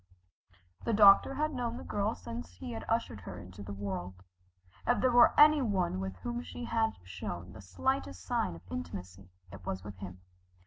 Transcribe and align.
The 0.83 0.93
doctor 0.93 1.35
had 1.35 1.53
known 1.53 1.77
the 1.77 1.83
girl 1.83 2.15
since 2.15 2.53
he 2.55 2.73
ushered 2.73 3.21
her 3.21 3.37
into 3.37 3.61
the 3.61 3.71
world. 3.71 4.23
If 4.87 4.99
there 4.99 5.11
were 5.11 5.39
any 5.39 5.61
one 5.61 5.99
with 5.99 6.15
whom 6.15 6.41
she 6.41 6.63
had 6.65 6.93
shown 7.03 7.53
the 7.53 7.61
slightest 7.61 8.23
sign 8.25 8.55
of 8.55 8.61
intimacy, 8.71 9.29
it 9.51 9.63
was 9.63 9.83
with 9.83 9.97
him. 9.97 10.19